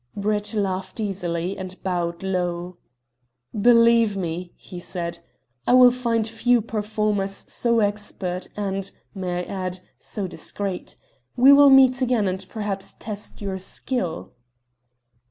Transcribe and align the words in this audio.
Brett 0.17 0.55
laughed 0.55 0.99
easily, 0.99 1.55
and 1.55 1.77
bowed 1.83 2.23
low. 2.23 2.77
"Believe 3.53 4.17
me," 4.17 4.51
he 4.55 4.79
said, 4.79 5.19
"I 5.67 5.73
will 5.75 5.91
find 5.91 6.27
few 6.27 6.59
performers 6.59 7.45
so 7.47 7.81
expert 7.81 8.47
and, 8.57 8.91
may 9.13 9.41
I 9.43 9.43
add, 9.43 9.81
so 9.99 10.25
discreet. 10.25 10.97
We 11.35 11.53
will 11.53 11.69
meet 11.69 12.01
again, 12.01 12.27
and 12.27 12.43
perhaps 12.49 12.95
test 12.95 13.41
your 13.43 13.59
skill." 13.59 14.33